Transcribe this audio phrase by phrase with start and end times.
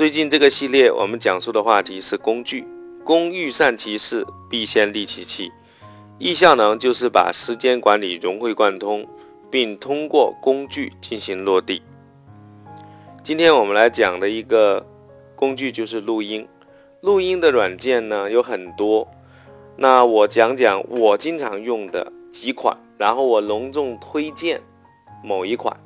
[0.00, 2.66] 最近这个系列，我们讲述的话题是工具。
[3.04, 5.52] 工欲善其事，必先利其器。
[6.18, 9.06] 易效能就是把时间管理融会贯通，
[9.50, 11.82] 并通过工具进行落地。
[13.22, 14.86] 今天我们来讲的一个
[15.36, 16.48] 工具就是录音。
[17.02, 19.06] 录音的软件呢有很多，
[19.76, 24.62] 那我讲讲我经常用的几款，然后我隆重推荐
[25.22, 25.76] 某一款。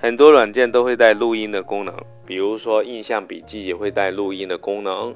[0.00, 1.94] 很多软件都会带录音的功能。
[2.24, 5.14] 比如说，印象笔记也会带录音的功能，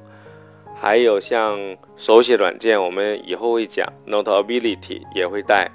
[0.75, 1.57] 还有像
[1.95, 5.71] 手写软件，我们以后会讲，Notability 也会带。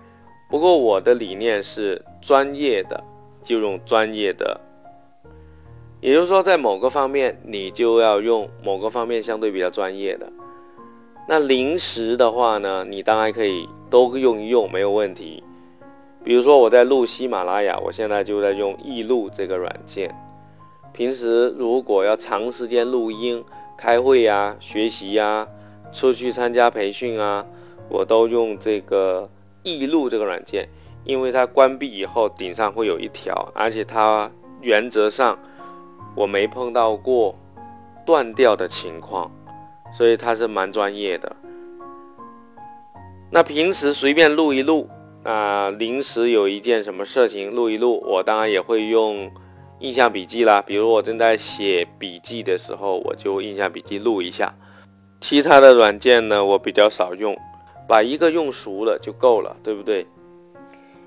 [0.49, 3.03] 不过我的理念是，专业的
[3.43, 4.61] 就用专业的，
[6.01, 10.31] 也就是说，在某个方面你就要用某个方面相对比较专业的。
[11.27, 15.43] 那临时的话呢，你当然可以都用一用，没有问题。
[16.31, 20.15] 比如说我在录喜马拉雅，我现在就在用易录这个软件。
[20.93, 23.45] 平时如果要长时间录音、
[23.77, 25.45] 开会呀、学习呀、
[25.91, 27.45] 出去参加培训啊，
[27.89, 29.29] 我都用这个
[29.65, 30.69] 易录这个软件，
[31.03, 35.37] 因为它关闭以后顶上会有一条，而且它原则上
[36.15, 37.37] 我没碰到过
[38.07, 39.29] 断掉的情况，
[39.93, 41.35] 所以它是蛮专业的。
[43.33, 44.89] 那平时随便录一录，
[45.23, 49.31] 那，临时有一件什么事情录一录，我当然也会用。
[49.81, 54.55] 印象笔记啦，比如我正在写笔记的时候，我就印象笔记录一下。
[55.23, 57.35] 其他的软件呢，我比较少用，
[57.89, 60.07] 把一个用熟了就够了，对不对？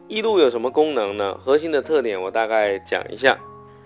[0.08, 1.38] 易录有什么功能呢？
[1.46, 3.38] 核心的特点我大概讲一下。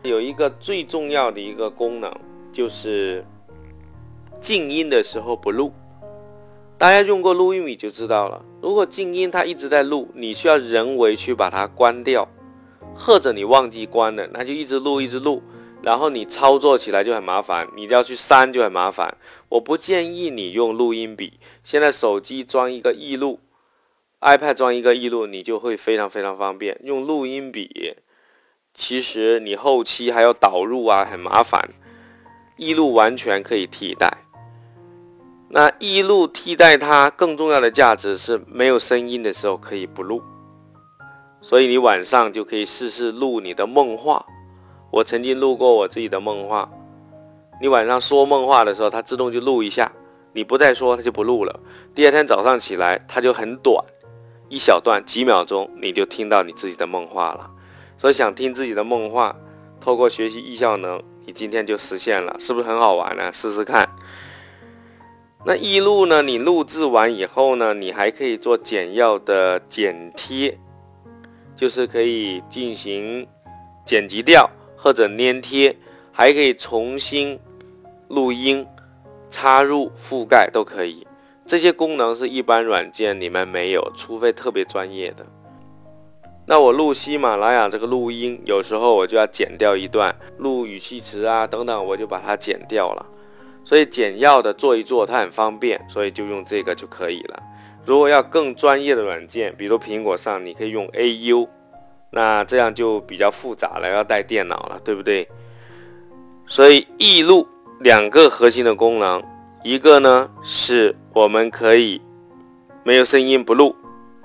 [0.03, 2.09] 有一个最重要的一个功能，
[2.53, 3.25] 就是
[4.39, 5.73] 静音的时候不录。
[6.77, 12.27] 大家用过录音笔就知道了，如果静音它一直在录，你需要人为去把它关掉。
[12.99, 15.43] 或者你忘记关了，那就一直录一直录，
[15.83, 19.15] 然后你操作起来就很麻烦，你要去删就很麻烦。
[19.49, 23.39] 我不建议你用录音笔，现在手机装一个易录
[24.21, 26.79] ，iPad 装一个易录，你就会非常非常方便。
[26.83, 27.95] 用录音笔，
[28.73, 31.69] 其实你后期还要导入啊，很麻烦。
[32.55, 34.11] 易录完全可以替代。
[35.49, 40.21] 那易录替代它更重要的价值是没有声音的时候可以不录。
[41.41, 44.25] 所以你晚上就可以试试录你的梦话。
[44.91, 46.69] 我曾经录过我自己的梦话。
[47.61, 49.91] 你晚上说梦话的时候，它自动就录一下。
[50.33, 51.59] 你不再说，它就不录了。
[51.95, 53.83] 第二天早上起来，它就很短，
[54.49, 57.49] 一小段几秒钟，你就听到你自己的梦话了。
[57.97, 59.35] 所以想听自己的梦话，
[59.79, 63.31] 透过学习易效能，你今天就实现了，是不是很好玩呢？
[63.33, 63.87] 试试看。
[65.47, 66.21] 那易录呢？
[66.21, 70.57] 你录制完以后呢，你还可以做简要的剪贴。
[71.55, 73.25] 就是可以进行
[73.85, 75.73] 剪辑掉或者粘贴，
[76.11, 77.39] 还可以重新
[78.09, 78.67] 录音、
[79.29, 81.07] 插入、覆盖都可以。
[81.45, 85.25] 这些功能是一般软件里面没有，除非特别专业的。
[86.45, 93.05] 那我录喜马拉雅这个录音，有时候我就要剪掉一段，录语气词啊等等，我就把它剪掉了。
[93.67, 97.43] 所以简要的做一做，它很方便，所以就用这个就可以了。
[97.85, 101.45] 如果要更专业的软件，比如苹果上，你可以用 AU，
[102.11, 105.27] 那这样就比较复杂了，要带电脑了，对不对？
[106.47, 107.45] 所以易录
[107.81, 109.21] 两个核心的功能，
[109.65, 112.01] 一个呢是我们可以
[112.85, 113.75] 没有声音不录，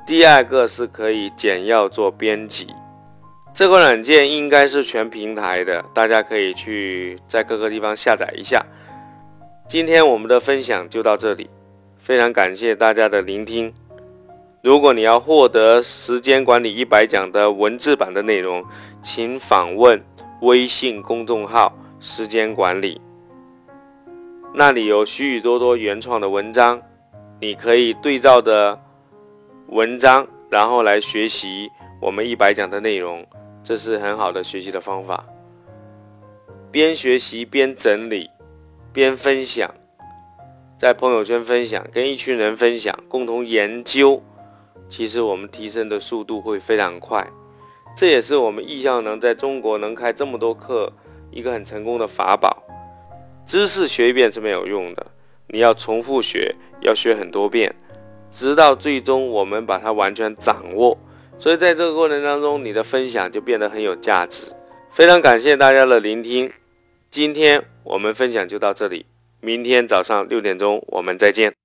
[0.06, 2.68] 第二个是可以简要做编辑。
[3.52, 8.61] 这个软件应该是全平台的，大家可以去在各个地方下载一下。
[9.72, 11.48] 今天我们的分享就到这里。
[11.96, 13.72] 非常感谢大家的聆听。
[14.60, 18.62] 如果你要获得《时间管理一百讲》的文字版的内容，
[19.02, 19.98] 请访问
[20.42, 23.00] 微信公众号“时间管理”，
[24.52, 26.78] 那里有许许多多原创的文章，
[27.40, 28.78] 你可以对照的
[29.68, 33.26] 文章，然后来学习我们一百讲的内容，
[33.64, 35.24] 这是很好的学习的方法。
[36.70, 38.28] 边学习边整理，
[38.92, 39.72] 边分享
[40.78, 44.22] 在朋友圈分享跟一群人分享共同研究
[44.88, 47.26] 其实我们提升的速度会非常快。
[47.96, 50.92] 这也是我们意向能在中国能开这么多课
[51.30, 52.62] 一个很成功的法宝。
[53.46, 55.06] 知识学一遍是没有用的
[55.48, 57.74] 你要重复学要学很多遍
[58.30, 60.96] 直到最终我们把它完全掌握。
[61.38, 64.52] 所以在这个过程当中你的分享就变得很有价值。
[64.90, 66.50] 非常感谢大家的聆听
[67.10, 69.06] 今天我们分享就到这里
[69.40, 71.61] 明天早上六点钟我们再见。